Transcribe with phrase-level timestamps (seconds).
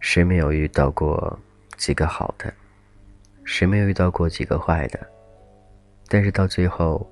[0.00, 1.36] 谁没有遇到过
[1.76, 2.52] 几个好的？
[3.44, 5.00] 谁没有遇到过几个坏的？
[6.08, 7.04] 但是到最后，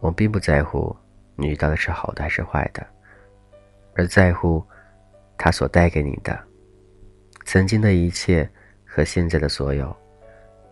[0.00, 0.94] 我并不在乎
[1.36, 2.84] 你遇到的是好的还是坏的，
[3.94, 4.64] 而在乎
[5.38, 6.36] 他所带给你的。
[7.44, 8.48] 曾经的一切
[8.84, 9.94] 和现在的所有，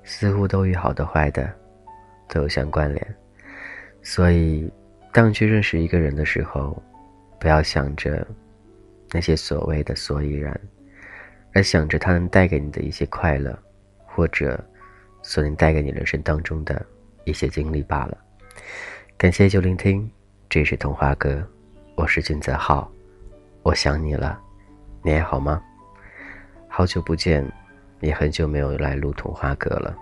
[0.03, 1.55] 似乎都与好的坏的
[2.35, 3.17] 都有相关联。
[4.03, 4.69] 所以，
[5.13, 6.83] 当你去认识一个人的时候，
[7.39, 8.27] 不要想着
[9.13, 10.59] 那些所谓的所以然。
[11.53, 13.57] 而想着他能带给你的一些快乐，
[14.05, 14.63] 或者
[15.23, 16.85] 所能带给你人生当中的
[17.23, 18.19] 一些经历罢了。
[19.17, 20.11] 感谢就聆听，
[20.49, 21.47] 这是童话哥，
[21.95, 22.91] 我是俊泽浩，
[23.63, 24.37] 我想你了，
[25.01, 25.63] 你还好吗？
[26.67, 27.49] 好久不见，
[28.01, 29.97] 也很久没有来录童话哥了，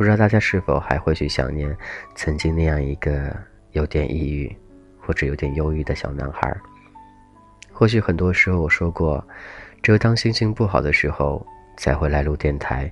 [0.00, 1.76] 不知道大家是否还会去想念
[2.14, 3.36] 曾经那样一个
[3.72, 4.50] 有点抑郁
[4.98, 6.56] 或者有点忧郁的小男孩？
[7.70, 9.22] 或许很多时候我说过。
[9.82, 12.90] 只有当心情不好的时候，才会来录电台，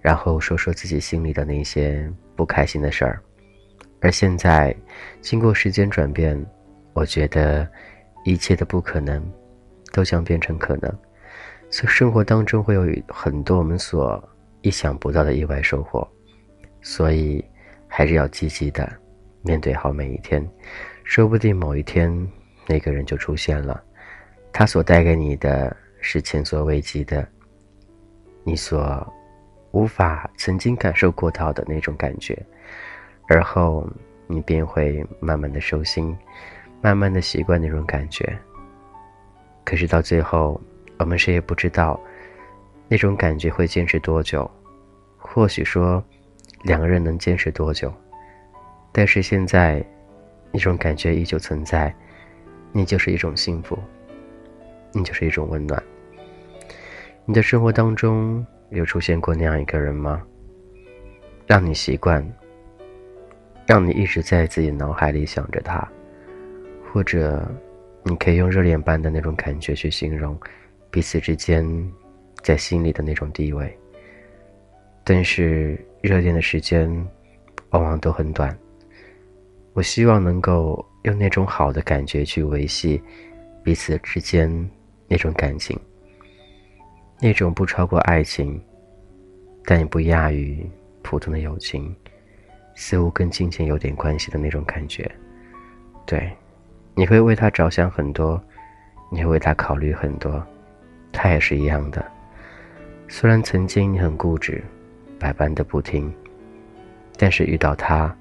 [0.00, 3.20] 然后说说自己心里的那些不开心的事儿。
[4.00, 4.72] 而现在，
[5.20, 6.40] 经过时间转变，
[6.92, 7.68] 我觉得
[8.24, 9.20] 一切的不可能，
[9.92, 10.82] 都将变成可能。
[11.68, 14.22] 所以生活当中会有很多我们所
[14.60, 16.08] 意想不到的意外收获，
[16.84, 17.44] 所以
[17.88, 18.88] 还是要积极的
[19.42, 20.48] 面对好每一天。
[21.02, 22.08] 说不定某一天，
[22.68, 23.82] 那个人就出现了，
[24.52, 25.76] 他所带给你的。
[26.06, 27.26] 是前所未及的，
[28.42, 29.10] 你所
[29.70, 32.38] 无法曾经感受过到的那种感觉，
[33.26, 33.88] 而后
[34.26, 36.14] 你便会慢慢的收心，
[36.82, 38.38] 慢慢的习惯那种感觉。
[39.64, 40.60] 可是到最后，
[40.98, 41.98] 我们谁也不知道
[42.86, 44.48] 那种感觉会坚持多久。
[45.16, 46.04] 或许说
[46.64, 47.92] 两个人能坚持多久，
[48.90, 49.84] 但是现在
[50.50, 51.94] 那种感觉依旧存在，
[52.72, 53.78] 你就是一种幸福，
[54.92, 55.80] 你就是一种温暖。
[57.26, 60.22] 你的生活当中有出现过那样一个人吗？
[61.46, 62.26] 让你习惯，
[63.66, 65.86] 让你一直在自己脑海里想着他，
[66.90, 67.46] 或者
[68.02, 70.34] 你可以用热恋般的那种感觉去形容
[70.90, 71.62] 彼此之间
[72.42, 73.78] 在心里的那种地位。
[75.04, 76.86] 但是热恋的时间
[77.70, 78.54] 往往都很短，
[79.72, 83.02] 我希望能够用那种好的感觉去维系
[83.62, 84.70] 彼此之间
[85.08, 85.80] 那种感情。
[87.20, 88.62] 那种不超过爱情，
[89.64, 90.68] 但也不亚于
[91.00, 91.96] 普通的友情，
[92.74, 95.10] 似乎跟金钱有点关系的那种感觉。
[96.04, 96.30] 对，
[96.94, 98.38] 你会为他着想很多，
[99.10, 100.46] 你会为他考虑很多，
[101.12, 102.04] 他也是一样的。
[103.08, 104.62] 虽然曾经你很固执，
[105.24, 106.12] 百般的不听，
[107.16, 108.14] 但是遇到他，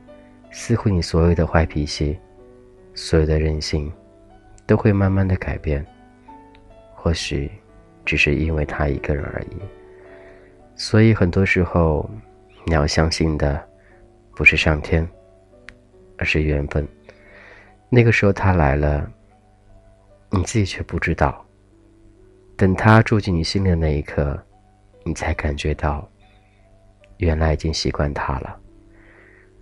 [0.52, 2.18] 似乎你所有的坏脾气，
[2.94, 3.91] 所有的任性，
[4.66, 5.86] 都会慢慢的改变。
[6.96, 7.52] 或许。
[8.06, 9.56] 只是因为他一个人而已，
[10.75, 12.09] 所以很多时候，
[12.66, 13.66] 你要相信的，
[14.36, 15.08] 不是上天，
[16.18, 16.86] 而是缘分。
[17.88, 19.09] 那个时候他来了，
[20.31, 21.46] 你自己却不知道。
[22.58, 24.38] 等他住进你心里的那一刻，
[25.06, 26.06] 你才感觉到，
[27.18, 28.59] 原来已经习惯他了。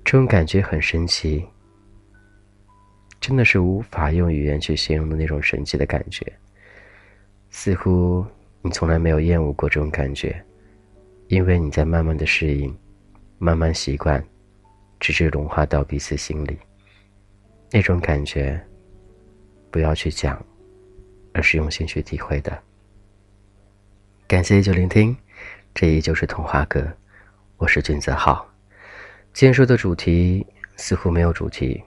[0.04, 1.46] 这种感觉很神奇，
[3.20, 6.26] 真的是无法用语言去形容的那种神奇的感觉。
[7.50, 8.26] 似乎
[8.62, 10.44] 你从来没有厌恶过这种感觉，
[11.28, 12.76] 因为你在慢慢的适应，
[13.38, 14.24] 慢慢习惯，
[15.00, 16.58] 直至融化到彼此心里。
[17.70, 18.60] 那种感觉，
[19.70, 20.44] 不要去讲，
[21.34, 22.58] 而是用心去体会的。
[24.28, 25.16] 感谢依旧聆听，
[25.74, 26.92] 这依旧是童话哥，
[27.62, 28.44] 我是君子浩。
[29.34, 30.44] 今天说的主题
[30.78, 31.80] 似乎没有主题，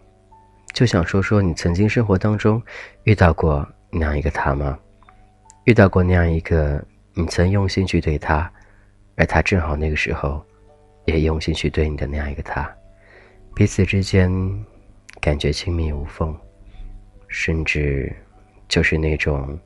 [0.73, 2.63] 就想说说你曾经生活当中
[3.03, 4.79] 遇到过那样一个他吗？
[5.65, 6.81] 遇到过那样一个
[7.13, 8.49] 你曾用心去对他，
[9.17, 10.41] 而他正好那个时候
[11.07, 12.73] 也用心去对你的那样一个他，
[13.53, 14.31] 彼此之间
[15.21, 16.33] 感觉亲密无缝，
[17.27, 18.15] 甚至
[18.69, 19.59] 就是那种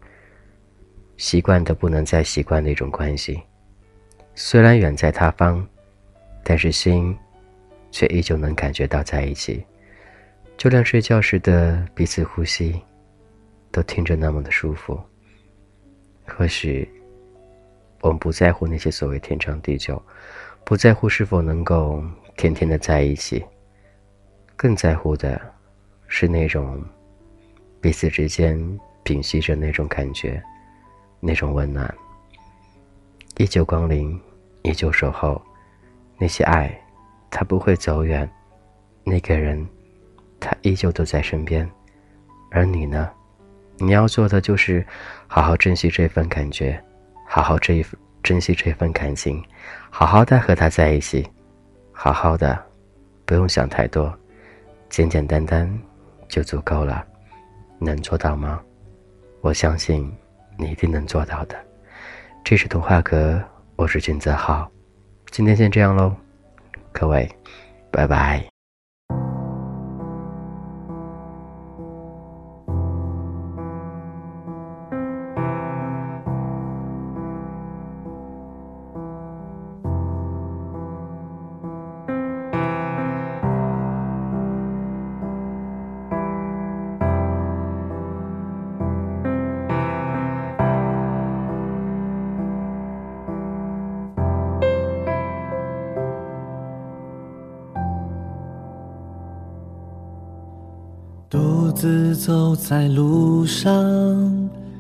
[1.18, 3.38] 习惯的不能再习惯的一种关系。
[4.34, 5.68] 虽然远在他方，
[6.48, 7.14] 但是心
[7.90, 9.62] 却依旧能感觉到在一起，
[10.56, 12.80] 就连睡觉时的彼此呼吸，
[13.70, 14.98] 都听着那么的舒服。
[16.24, 16.88] 或许，
[18.00, 20.02] 我们不在乎那些所谓天长地久，
[20.64, 22.02] 不在乎是否能够
[22.38, 23.44] 天天的在一起，
[24.56, 25.38] 更在乎的
[26.06, 26.82] 是那种
[27.78, 28.58] 彼此之间
[29.02, 30.42] 屏息着那种感觉，
[31.20, 31.94] 那种温暖。
[33.36, 34.18] 依旧光临，
[34.62, 35.38] 依旧守候，
[36.18, 36.70] 那些爱，
[37.30, 38.28] 它不会走远，
[39.04, 39.66] 那个人，
[40.40, 41.68] 他依旧都在身边，
[42.50, 43.10] 而你呢？
[43.78, 44.84] 你要做的就是
[45.28, 46.82] 好好珍惜这份感觉，
[47.24, 47.86] 好好这一
[48.22, 49.40] 珍惜这份感情，
[49.88, 51.24] 好好的和他在一起，
[51.92, 52.60] 好好的，
[53.24, 54.12] 不用想太多，
[54.88, 55.72] 简简单单
[56.28, 57.06] 就足够了。
[57.78, 58.60] 能做到吗？
[59.40, 60.12] 我相信
[60.56, 61.56] 你一定能做到的。
[62.42, 63.40] 这是童话阁，
[63.76, 64.68] 我是君泽浩，
[65.30, 66.14] 今天先这样喽，
[66.92, 67.30] 各位，
[67.90, 68.57] 拜拜。
[101.30, 103.70] 独自走在路上，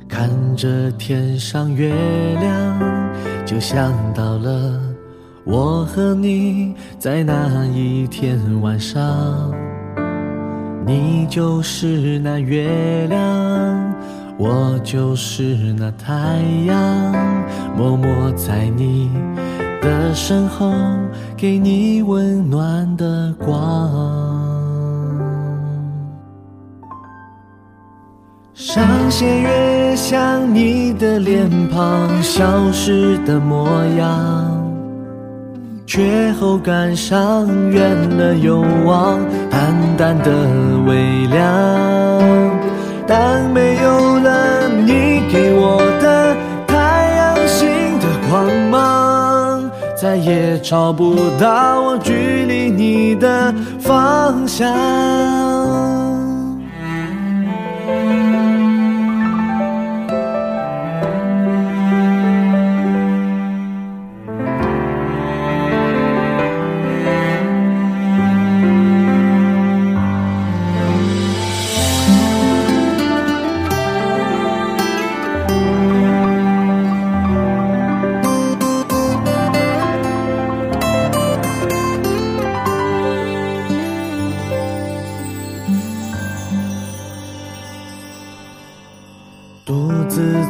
[0.08, 1.92] 看着天上月
[2.40, 3.14] 亮，
[3.44, 4.80] 就想到了
[5.44, 9.52] 我和你在那一天晚上。
[10.86, 13.94] 你就是那月亮，
[14.38, 17.14] 我就是那太阳，
[17.76, 19.10] 默默在你
[19.82, 20.72] 的身后，
[21.36, 24.47] 给你温暖的光。
[28.78, 34.72] 上弦月像你的脸庞消失的模样，
[35.84, 39.18] 却后感伤远了又望，
[39.50, 40.30] 淡淡的
[40.86, 41.42] 微凉。
[43.04, 46.36] 当没有了你给我的
[46.68, 46.76] 太
[47.16, 49.68] 阳星的光芒，
[50.00, 52.12] 再也找不到我距
[52.46, 56.07] 离你的方向。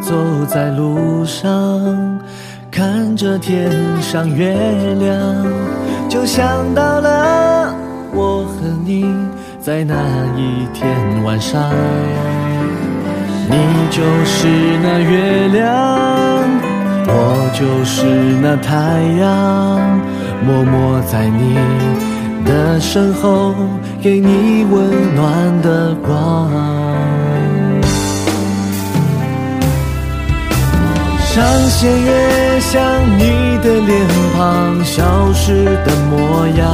[0.01, 0.15] 走
[0.47, 1.49] 在路上，
[2.71, 4.57] 看着天上月
[4.99, 5.47] 亮，
[6.09, 7.75] 就想到了
[8.13, 9.15] 我和你
[9.61, 9.95] 在那
[10.37, 10.89] 一天
[11.25, 11.71] 晚上。
[13.51, 13.57] 你
[13.91, 14.47] 就是
[14.83, 15.69] 那月亮，
[17.07, 18.05] 我就是
[18.43, 20.01] 那太阳，
[20.47, 21.57] 默默在你
[22.45, 23.55] 的身后，
[24.03, 26.51] 给你温暖的光。
[31.39, 32.83] 上弦月像
[33.17, 33.23] 你
[33.63, 36.67] 的脸庞消失的模样，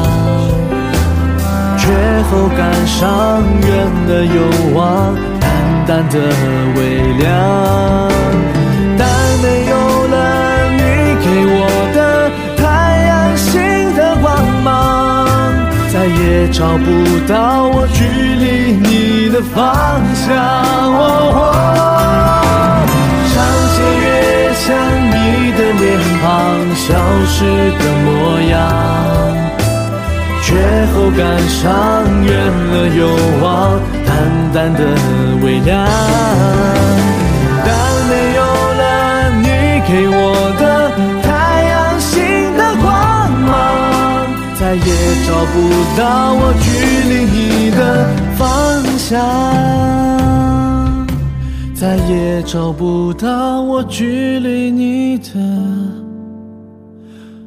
[1.76, 1.92] 却
[2.30, 3.68] 后感伤远
[4.08, 4.40] 了又
[4.74, 5.52] 望，淡
[5.86, 6.18] 淡的
[6.76, 6.80] 微
[7.18, 7.28] 凉。
[8.96, 9.06] 但
[9.42, 9.72] 没有
[10.08, 10.14] 了
[10.72, 10.80] 你
[11.22, 11.60] 给我
[11.94, 12.64] 的太
[13.04, 13.44] 阳星
[13.94, 14.26] 的光
[14.62, 14.64] 芒，
[15.92, 16.86] 再也找不
[17.30, 20.32] 到我距离你的方向。
[24.54, 24.74] 像
[25.10, 25.84] 你的脸
[26.22, 26.24] 庞
[26.74, 26.86] 消
[27.26, 27.44] 失
[27.78, 28.08] 的模
[28.50, 28.52] 样，
[30.42, 30.46] 却
[30.94, 31.60] 后感伤
[32.24, 32.32] 远
[32.70, 33.00] 了又
[33.42, 33.44] 望，
[34.06, 34.08] 淡
[34.54, 34.80] 淡的
[35.42, 35.70] 微凉。
[37.66, 37.68] 但
[38.08, 38.40] 没有
[38.80, 38.82] 了
[39.42, 39.46] 你
[39.86, 40.14] 给我
[40.60, 40.62] 的
[41.22, 41.28] 太
[41.64, 42.12] 阳星
[42.56, 42.84] 的光
[43.42, 43.52] 芒，
[44.58, 44.88] 再也
[45.26, 45.54] 找不
[45.98, 46.64] 到我距
[47.10, 47.80] 离你的
[48.38, 48.42] 方
[48.98, 50.13] 向。
[51.84, 55.34] 再也找不到我距离你的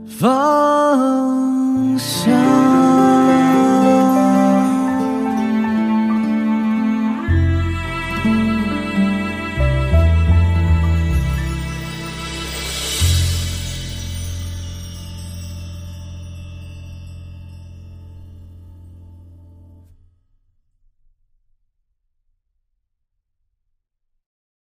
[0.05, 3.16] 方向。